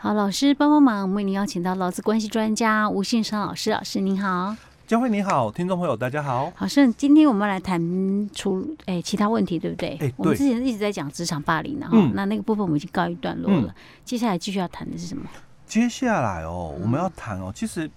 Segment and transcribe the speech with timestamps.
[0.00, 4.54] 好，老师帮帮忙，我们为您邀请到劳资关系专家吴信生老师，老师您好。
[4.86, 6.52] 佳慧你好，听众朋友大家好。
[6.54, 9.98] 好，是今天我们来谈出哎其他问题，对不对？
[10.00, 13.66] 哎，我们之前一直在讲职场霸凌，然后、嗯、那那个部分我们已经告一段落了。
[13.66, 13.74] 嗯、
[14.04, 15.24] 接下来继续要谈的是什么？
[15.66, 17.90] 接下来哦，我们要谈哦，其实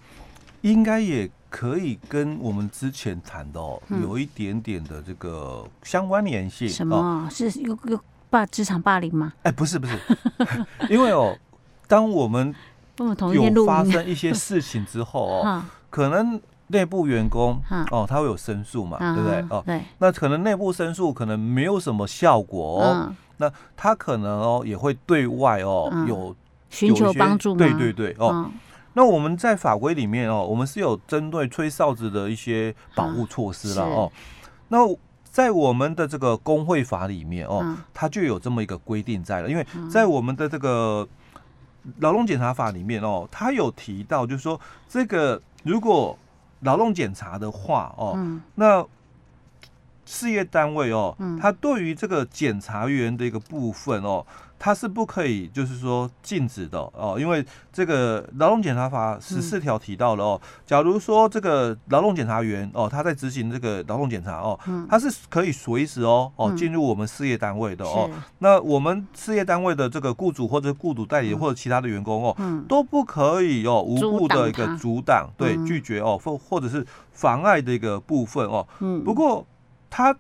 [0.62, 6.68] 应该也可以跟我们之前谈的哦，嗯、有一点点的这个相关联性。
[6.68, 6.98] 什么？
[6.98, 8.00] 哦、是有有
[8.32, 9.32] 霸职场霸凌吗？
[9.44, 10.00] 哎，不是不是，
[10.90, 11.38] 因为哦，
[11.92, 12.56] 当我们
[12.98, 16.42] 有发生一些事情之后哦， 可能。
[16.74, 17.62] 内部员工
[17.92, 19.46] 哦，他会有申诉嘛，对不对？
[19.50, 19.82] 哦，对。
[19.98, 26.34] 那可能内部申诉可能没有什么效果哦，那他可能哦也会对外哦有
[26.70, 27.56] 寻求帮助。
[27.56, 28.50] 对对对哦。
[28.94, 34.10] 那我们在法规里面哦，我们是有针对吹哨子的一些保护措施了哦。
[34.70, 34.78] 那
[35.26, 41.06] 在我们的这个工会法里面哦，它就有这么一个规定在了，因为在我们的这个
[42.00, 46.18] 劳动检查法里面哦，他有提到，就是说这个如果
[46.62, 48.86] 劳动检查的话，哦，嗯、那
[50.12, 54.26] 事业单位哦，嗯、他对于这个检查员的一个部分哦。
[54.64, 78.68] 他是不可以，就是说禁止的哦，因为这个劳动检查法十四条提到了哦，假如说这个劳动检查员哦，他在执行这个劳动检查哦，他是可以随时哦哦进入我们事业单位的哦，那我们事业单位的这个雇主或者雇主代理或者其他的员工哦，都不可以哦无故的一个阻挡对拒绝哦或或者是妨碍的一个部分哦，
[79.04, 79.44] 不过
[79.92, 80.18] 他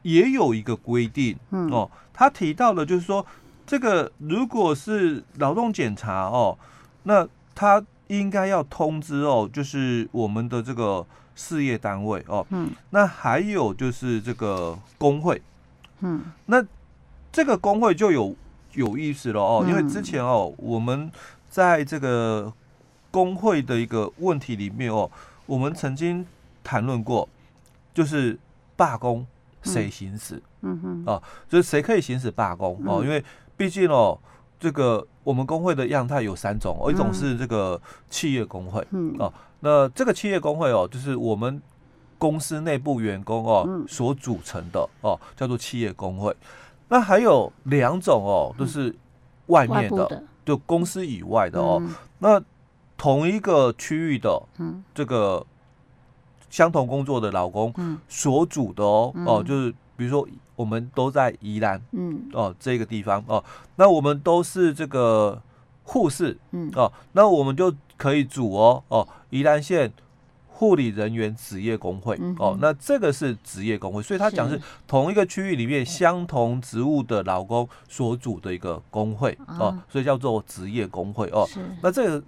[0.00, 3.26] 也有一个规定哦，他提到的就是说。
[3.66, 6.58] 这个如果是劳动检查哦，
[7.04, 15.40] 那他应该要通知哦，就是我们的这个事业单位哦，嗯，那还有就是这个工会，
[16.00, 16.60] 嗯，那
[17.30, 18.34] 这个工会就有
[18.72, 21.08] 有意思了哦，因为之前哦，我们
[21.48, 22.52] 在这个
[23.12, 25.08] 工会的一个问题里面哦，
[25.46, 26.26] 我们曾经
[26.64, 27.28] 谈论过，
[27.94, 28.36] 就是
[28.80, 29.26] 罢工
[29.62, 32.80] 谁行使，嗯哼，哦，就是谁可以行使罢工？
[32.86, 33.22] 哦，因为。
[33.60, 34.18] 毕竟哦，
[34.58, 39.14] 这个我们工会的样态有三种哦，一种是这个企业工会，嗯。
[39.18, 39.30] 哦，
[39.60, 41.60] 那这个企业工会哦，就是我们
[42.16, 46.34] 公司内部员工哦所组成的哦，叫做企业工会。
[46.88, 48.96] 那还有两种哦，都是
[49.48, 51.82] 外面的，就公司以外的哦。
[52.18, 52.42] 那
[52.96, 54.42] 同一个区域的，
[54.94, 55.44] 这个
[56.50, 57.72] 相同工作的老公
[58.08, 60.28] 所组的哦，哦，就是比如说。
[60.56, 63.42] 我们都在宜兰，嗯，哦，这个地方哦，
[63.76, 65.40] 那我们都是这个
[65.84, 69.90] 护士，嗯，哦，那我们就可以组哦，哦，宜兰县
[70.50, 81.48] 护理人员职业工会，嗯、哦，那这个是职业工会，所以他讲是同一个区域里面相同职务的老公所组的一个工会，是哦，所以叫做职业工会哦，
[81.82, 82.22] 那这个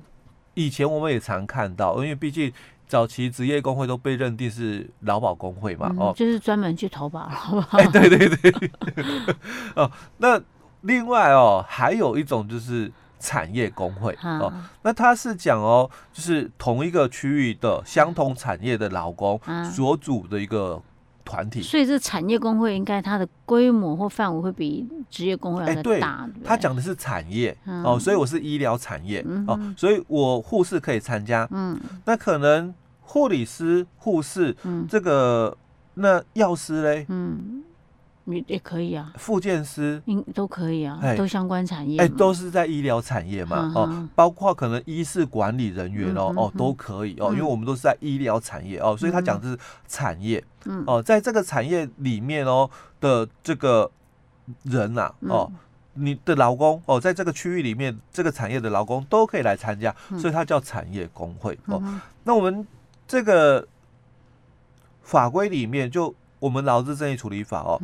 [0.54, 2.50] 以前我们也常看到，因为毕竟。
[2.92, 5.90] 早期职业工会都被认定是劳保工会嘛？
[5.96, 7.78] 哦，就是专门去投保了， 好不好？
[7.78, 8.70] 哎，对对对。
[9.74, 10.38] 哦，那
[10.82, 14.52] 另外哦，还有一种就是产业工会哦。
[14.82, 19.40] 那他是讲哦，就是同一个区域的相同产业的劳工
[19.72, 20.78] 所组的一个
[21.24, 21.62] 团体。
[21.62, 26.28] 所以这产业工会应该它的规模或范围会比职业工会要大。
[26.34, 31.48] 对，他讲的是产业哦，所以我是医疗产业哦，所以我护士可以参加。
[31.52, 32.74] 嗯，那可能。
[33.12, 35.54] 护理师、护士，嗯，这个
[35.92, 37.62] 那药师嘞，嗯，
[38.24, 39.12] 也也可以啊。
[39.18, 53.90] 复健师，应都可以啊，都相关产业，哎，都是在医疗产业嘛，哦，包括可能医事管理人员哦，哦，都可以哦，因为我们都是在医疗产业哦，所以他讲的是产业，嗯，哦，在这个产业里面哦的这个
[54.62, 55.52] 人呐，哦，
[55.92, 61.82] 你的劳工哦，在这个区域里面，这个产业的劳工都可以来参加，所以它叫产业工会哦。
[62.24, 62.66] 那我们。
[63.12, 63.68] 这个
[65.02, 67.78] 法规里面，就我们劳资争议处理法哦，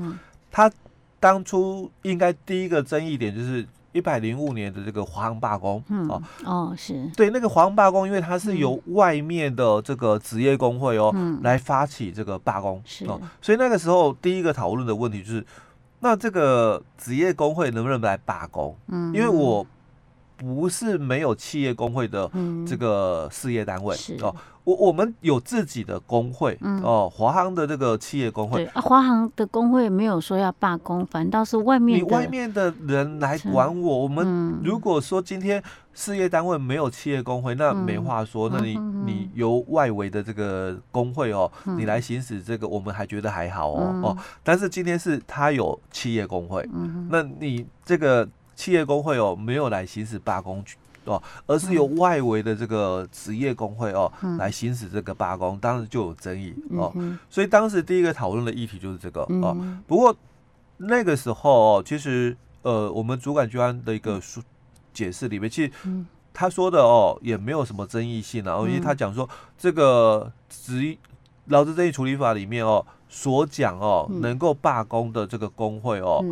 [0.50, 0.72] 它
[1.21, 6.22] 当初应该第一个争议点就是一百零五年的这个华航罢工，哦。
[6.47, 7.07] 哦是。
[7.15, 15.45] 对那个华航罢工，因为它是由外面的这个职业工会哦来发起这个罢工，哦，所以那个时候第一个讨论的问题就是，
[16.01, 18.75] 那这个职业工会能不能来罢工？
[18.86, 19.66] 嗯，因为我
[20.39, 22.31] 不是没有企业工会的
[22.67, 24.35] 这个事业单位哦。
[24.65, 28.67] 我我们有自己的工会，嗯、哦，华航的这个企业工会。
[28.67, 32.05] 对啊，华航的工会没有说要罢工，反倒是外面的。
[32.05, 33.99] 你外面的人来管我。
[34.03, 35.63] 我们如果说今天
[35.95, 38.47] 事业单位没有企业工会，那没话说。
[38.51, 44.17] 嗯、那你你由外围的这个工会哦，嗯、你来行使这个，我们还觉得还好哦、嗯、哦。
[44.45, 50.65] 但是今天是他有企业工会，嗯、那你这个企业工会哦没有来行使罢工
[51.05, 56.93] 哦，而是由外围的这个职业工会哦、嗯、来行使这个罢工，当时就有争议哦。
[56.97, 59.57] 嗯、所以当时第一个讨论的议题就是这个哦。
[59.87, 60.15] 不过
[60.77, 64.43] 那个时候哦，其实呃，我们主管机关的一个说
[64.93, 65.72] 解释里面，其实
[66.34, 69.27] 他说的哦也没有什么争议性啊，因为他讲说
[69.57, 70.99] 这个职
[71.47, 76.22] 劳资争议处理法里面哦所讲哦能够罢工的这个工会哦，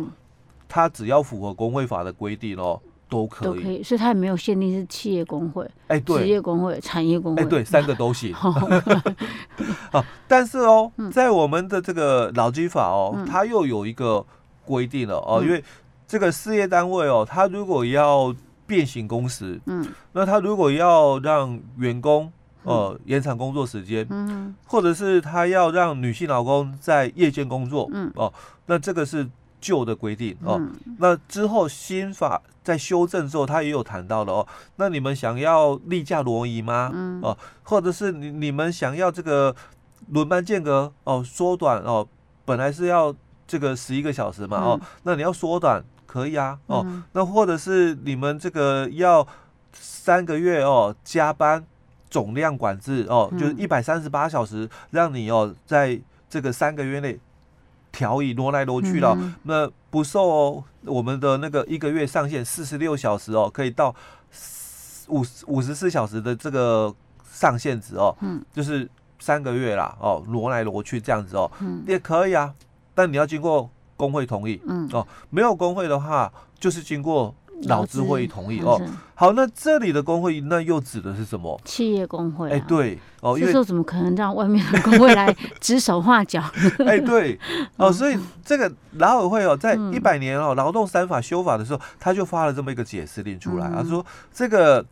[0.67, 2.79] 他只要符合工会法的规定哦。
[3.09, 8.33] 都可以，都可以，所以他也没有限定是企业工会、哎，对，职业工会、产业工会，哎，对，三个都行。
[9.93, 14.25] 好，但是哦，在我们的这个劳基法哦，它又有一个
[14.65, 15.63] 规定了哦，因为
[16.05, 18.35] 这个事业单位哦，它如果要
[18.65, 22.29] 变形工时，嗯，那他如果要让员工
[22.63, 28.33] 呃延长工作时间，嗯，或者是他要让女性劳工在夜间工作，嗯，哦，
[28.65, 29.25] 那这个是。
[29.59, 34.47] 旧的规定哦，嗯、那之后新法在修正之后，他也有谈到了哦。
[34.75, 36.91] 那你们想要例假挪移吗？
[36.93, 39.55] 嗯、哦，或者是你你们想要这个
[40.09, 42.07] 轮班间隔哦缩短哦，
[42.45, 43.13] 本来是要
[43.47, 46.83] 这个十一个小时嘛哦，嗯、那你要缩短可以啊哦。
[46.85, 49.25] 嗯、那或者是你们这个要
[49.73, 51.65] 三个月哦加班
[52.09, 55.99] 总量管制哦，嗯、就是一百三十八小时，让你哦在
[56.29, 57.19] 这个三个月内。
[57.97, 63.89] 调移挪来挪去了，那不受我们的那个一个月上限四十六小时哦，可以到
[65.07, 66.93] 五五十四小时的这个
[67.33, 72.53] 上限值哦，嗯，就是三个月啦哦，挪来挪去这样子哦，嗯，也可以啊，
[72.93, 77.33] 但你要经过工会同意，嗯哦，没有工会的话，就是经过。
[77.63, 78.79] 劳资会议同意哦，
[79.15, 81.59] 好，那这里的工会那又指的是什么？
[81.65, 82.53] 企业工会、啊。
[82.53, 86.39] 哎，对哦，这时候怎么可能让外面的工会来指手画脚？
[86.85, 87.39] 哎，对
[87.77, 94.85] 哦，所以这个劳委会哦，在一百年哦劳动三法修法的时候，他就发了这么一个解释令出来，他说这个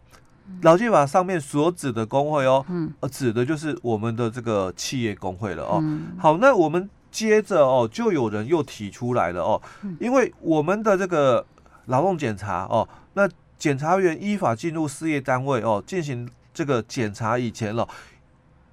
[0.64, 5.84] 劳基法上面所指的工会哦，嗯，指的就是我们的这个企业工会了哦。
[6.18, 9.62] 好，那我们接着哦，就有人又提出来了哦，
[10.00, 11.46] 因为我们的这个。
[11.86, 17.88] 劳动检查哦，那检察员依法进入事业单位哦，进行这个检查以前了，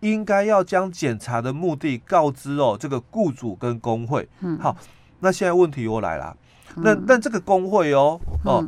[0.01, 4.29] 应该要将检查的目的告知哦，这个雇主跟工会。
[4.41, 4.77] 嗯，好，
[5.21, 6.37] 那现在问题又来了，
[6.77, 8.67] 那那这个工会哦哦，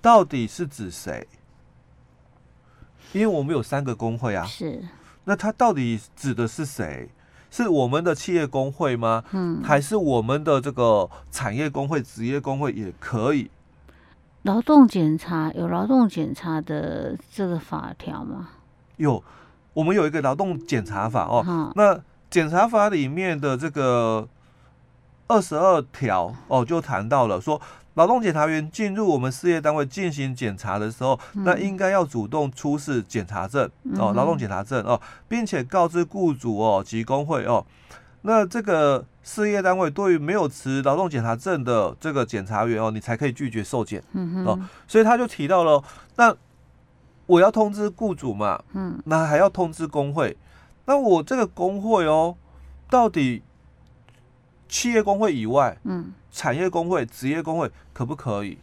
[0.00, 1.26] 到底是指谁？
[3.12, 4.82] 因为我们有三个工会啊，是，
[5.24, 7.08] 那它到底指的是谁？
[7.50, 9.24] 是我们的企业工会吗？
[9.32, 13.50] 嗯，还是我们的这个产业工会、职业工会也可以？
[14.42, 18.48] 劳动检查有劳动检查的这个法条吗？
[18.96, 19.22] 有，
[19.74, 21.44] 我们有一个劳动检查法哦。
[21.46, 22.00] 嗯、那
[22.30, 24.26] 检查法里面的这个
[25.26, 27.60] 二十二条哦，就谈到了说，
[27.94, 34.98] 劳动检查员进入我们事业单位进行检查的时候，嗯、那应该要主动出示检查证哦，劳动检查证哦，
[35.28, 37.64] 并且告知雇主哦及工会哦。
[38.22, 44.02] 那这个事业单位对于没有持劳动检查证的这个检查员哦，你才可以拒绝受检，
[44.44, 45.82] 哦，所以他就提到了，
[46.16, 46.34] 那
[47.26, 50.36] 我要通知雇主嘛，嗯，那还要通知工会，
[50.84, 52.36] 那我这个工会哦，
[52.90, 53.42] 到底
[54.68, 58.58] 企业工会以外，嗯，产业工会、职业工会可不可以？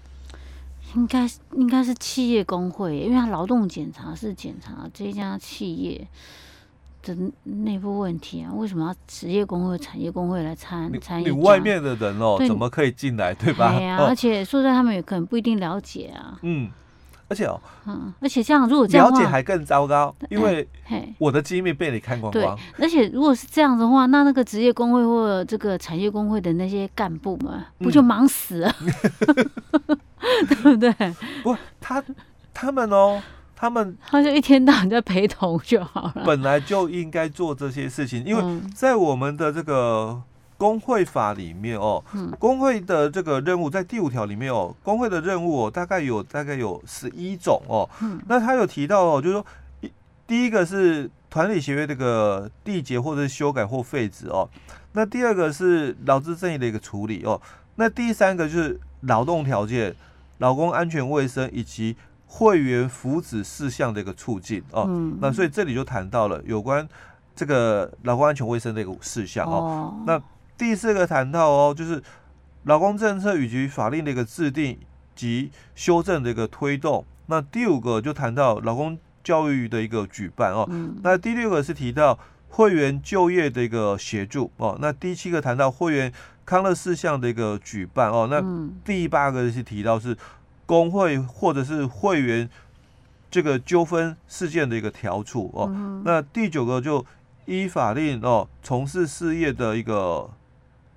[0.96, 6.08] 应该应该是企业工会，因为他劳动检查是检查这家企业。
[7.04, 11.26] 的内部问题啊，为什么要职业工会、产业工会来参参与？
[11.26, 13.74] 你外面的人哦，怎么可以进来，对吧？
[13.76, 16.38] 对呀、啊，而且说实在，他们也可能不一定了解啊。
[16.42, 16.70] 嗯，
[17.28, 20.68] 而且哦，嗯，而且这样，如果这样了解还更糟糕，因为
[21.18, 22.56] 我的机密被你看光光。
[22.78, 28.76] 对，而且如果是这样的话，那那个职业工会或者这个产业工会的那些干部们，不就忙死了？
[28.80, 28.88] 嗯、
[30.48, 30.92] 对不对？
[31.44, 32.04] 不，他
[32.54, 33.22] 他们哦。
[33.60, 36.22] 他们他就一天到晚在陪同就好了。
[36.24, 40.22] 本来就应该做这些事情，因为在我们的这个
[40.58, 47.90] 工会法里面哦，嗯、工会的这个任务在第五条里面哦，工会的任务哦，大概有大概有十一种哦。
[48.04, 49.46] 嗯、那他有提到哦，就是说，
[50.28, 54.48] 第一个是团体协约这个缔结或者是修改或废止哦。
[54.92, 57.42] 那第二个是劳资争议的一个处理哦。
[57.78, 59.96] 那第三个就是劳动条件、
[60.38, 61.96] 劳工安全卫生以及。
[62.30, 66.88] 会员福祉事项的一个促进哦，嗯、那所以这里就谈到了有关
[67.34, 69.56] 这个劳工安全卫生的一个事项哦。
[69.56, 70.22] 哦那
[70.58, 72.04] 第四个谈到哦，就是
[72.66, 74.78] 劳工政策以及法令的一个制定
[75.16, 77.04] 及修正的一个推动。
[77.28, 80.68] 那第五个就谈到劳工教育的一个举办哦。
[80.70, 82.20] 嗯、那第六个是提到
[82.50, 84.78] 会员就业的一个协助哦。
[84.82, 86.12] 那第七个谈到会员
[86.46, 88.28] 康乐事项的一个举办哦。
[88.30, 88.44] 那
[88.84, 90.16] 第八个是提到是。
[90.68, 92.48] 工会或者是会员
[93.32, 95.66] 这个纠纷事件的一个调处哦。
[95.74, 97.04] 嗯、那第九个就
[97.46, 100.30] 依法令哦从事事业的一个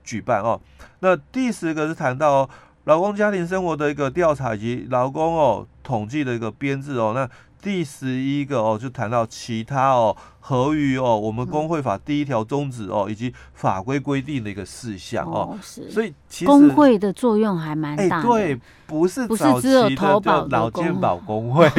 [0.05, 0.61] 举办哦。
[0.99, 2.51] 那第十个是谈到
[2.85, 7.13] 劳工家庭生活的一个调查以及劳工哦统计的一个编制哦。
[7.15, 7.31] 那
[7.63, 18.29] 第十一个哦，就谈到其他哦，合于哦，我们工会法第一条宗旨哦，以及法规规定的一个事项哦，是，所以其实工会的作用还蛮大的。
[18.29, 21.71] 对，不是不是只有投保老健保工会。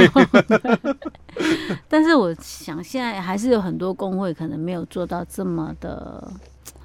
[1.90, 6.32] 但是我想现在还是有很多工会可能没有做到这么的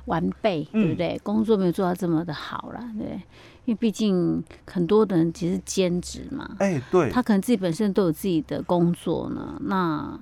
[0.07, 1.21] 完备，对不对？
[1.23, 3.21] 工作没有做到这么的好了，对。
[3.65, 10.17] 因为毕竟很多的人其实兼职嘛，哎、欸，对，他可能自己本身都有自己的工作呢，那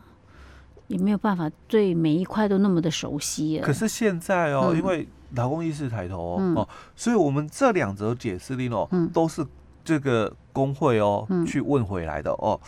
[0.87, 3.61] 也没有办法对每一块都那么的熟悉。
[3.63, 9.47] 可是现在哦，嗯、因为劳工意识抬头哦，嗯、哦，所以我们这两则解释令哦，嗯、都是
[9.85, 12.59] 这个工会哦、嗯、去问回来的哦。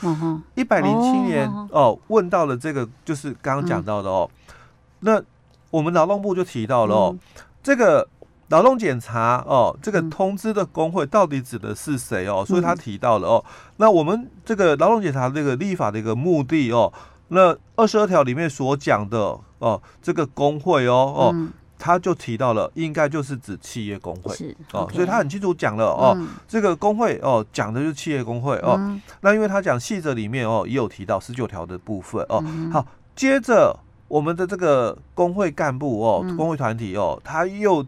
[0.56, 4.54] 一百零七年哦，哦问到了这个，就是刚刚讲到的哦，嗯、
[5.00, 5.22] 那
[5.70, 7.18] 我们劳动部就提到了哦，嗯、
[7.62, 8.08] 这个。
[8.48, 12.44] 劳动检查哦，这个通知的工会到底指的是谁哦？
[12.46, 13.44] 所以他提到了哦，
[13.78, 16.92] 那我们这个劳动检查这个立法的一个目的哦，
[17.26, 24.32] 那二十二条里面所讲的哦，这个工会哦哦，他就提到了，应该就是指企业工会。
[24.70, 28.78] 哦，所以他很清楚讲了哦，这个工会哦讲的就是企业工会哦，
[29.22, 32.40] 那因为他讲细则里面哦也有提到十九条的部分哦，
[32.72, 33.76] 好，接着
[34.08, 37.84] 我们的这个工会干部哦，工会团体哦，他又。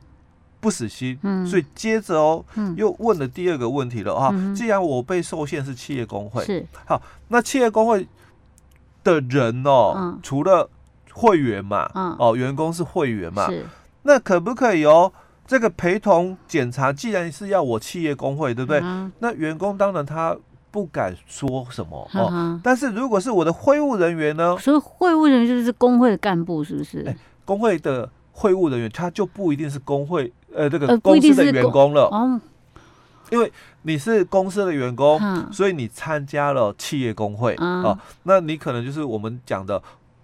[0.61, 4.31] 不死心，嗯、所以接着哦，嗯、又问了第二个问题了啊。
[4.33, 8.05] 嗯、既然我被受限是企业工会，是好，那企业工会
[9.05, 10.69] 的人哦，嗯、除了
[11.13, 13.49] 会员嘛，嗯、哦，员工是会员嘛，
[14.03, 15.13] 那可不可以哦？
[15.47, 18.81] 这个陪同检查，既然是要我企业工会，对不对？
[18.83, 20.37] 嗯、那员工当然他
[20.71, 22.61] 不敢说什么哦。
[22.63, 24.57] 但是如果是我的会务人员呢？
[24.59, 27.03] 所以会务人员就是工会的干部，是不是？
[27.05, 30.33] 欸、工会的会务人员，他就不一定是工会。
[30.55, 32.41] 呃，这个公司的员工了，哦，
[33.31, 35.21] 因为你是公司的员工，
[35.53, 39.81] 所以你参加了企业工会啊，那你可能就是我们讲的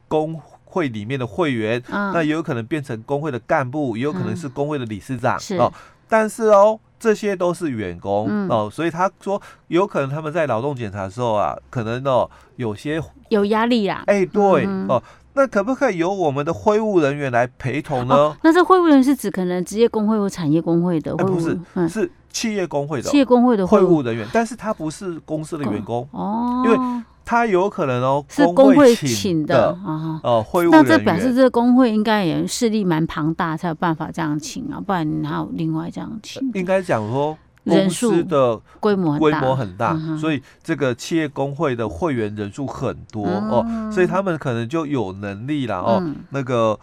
[0.09, 5.71] 工会里面的会员，那也有可能变成工会的干部，也有可能是工会的理事长哦。
[6.09, 14.05] 但是哦，这些都是员工哦，所以他说有可能他们在劳动检查的时候啊，可能哦有些有压力啦。
[14.07, 15.03] 哎，对哦。
[15.35, 18.15] 那可不可以由我们的会务人员来陪同呢？
[18.15, 21.11] 哦、那这会务人员是指可能职业工会或产业工会的？
[21.13, 23.11] 呃、不是，嗯、是企业工会的。
[23.11, 26.79] 企业工会的会务人员，但是他不是公司的员工哦，因为
[27.25, 30.21] 他有可能哦是工会请的啊。
[30.23, 30.89] 哦，会务人员。
[30.89, 36.49] 那这表示这个工会应该也势力蛮庞大，才有办法这样请啊，不然你还有另外这样请。
[36.55, 37.37] 应该讲说。
[37.65, 46.79] 公司的规模规模很大，所以这个企业工会的会员人数很多哦，所以他们可能就有能力了哦，那个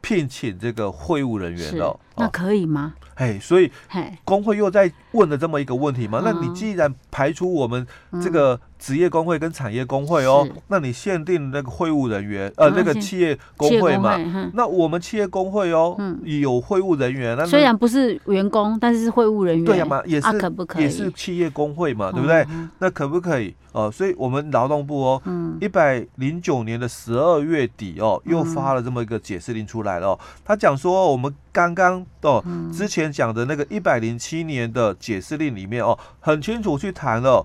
[0.00, 2.94] 聘请这个会务人员了，那可以吗？
[3.14, 3.70] 哎，所以
[4.24, 6.22] 工会又在问了这么一个问题嘛？
[6.24, 7.86] 那你既然排除我们
[8.22, 8.60] 这个。
[8.84, 14.20] 职业工会跟产业工会哦，那你限定那个会务人员，呃，那个企业工会嘛，
[14.52, 20.82] 那我们企业工会哦，有会务人员，那虽然不是员工，但是是会务人员，对呀嘛，也是可不可以？
[20.82, 22.46] 也是企业工会嘛，对不对？
[22.78, 23.54] 那可不可以？
[23.72, 25.22] 哦，所以我们劳动部哦，
[25.60, 30.16] 一百零九年的十二月底哦，又发了这么一个解释令出来了。
[30.44, 37.44] 他讲说，我们刚刚哦之前讲的那个一百零七年的解释令里面哦，很清楚去谈了。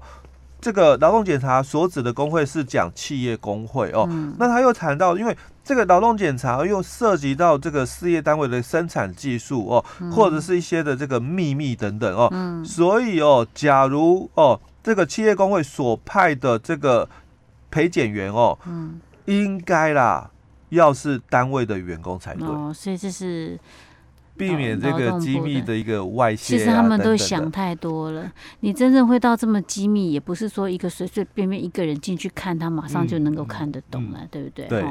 [0.61, 17.07] 这个劳动检查所指的工会是讲企业工会哦，嗯、那他又谈到，因为这个劳动检查又涉及到这个事业单位的生产技术哦，嗯、或者是一些的这个秘密等等哦，嗯、所以哦，假如哦这个企业工会所派的这个
[17.71, 20.29] 陪检员哦，嗯、应该啦
[20.69, 22.47] 要是单位的员工才对。
[22.47, 23.59] 哦，所以这是。
[24.39, 25.79] 避免这个机密的。
[25.79, 28.29] 一个外泄，其实他们都想太多了。
[28.59, 34.67] 你真正会到这么机密，也不是说一个随随便便一个人进去看，他马上就能够看得懂了，对不对？
[34.67, 34.83] 对。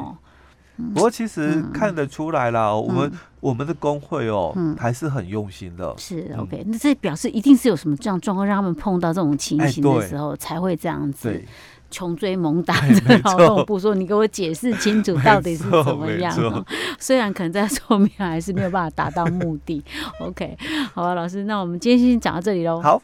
[0.93, 5.93] 不过其实看得出来啦，我们我们的工会哦，还是很用心的。
[5.97, 11.43] 是 OK，那这表示一定是有什么这样状况，让他们碰到这种情形的时候才会这样子。
[11.91, 12.75] 穷追猛打，
[13.23, 16.65] 劳动部说：“你给我解释清楚，到底是怎么样？
[16.99, 19.83] 虽然可能在后面还是没有办法达到目的。”
[20.21, 20.57] OK，
[20.93, 22.81] 好吧，老师，那我们今天先讲到这里喽。
[22.81, 23.01] 好。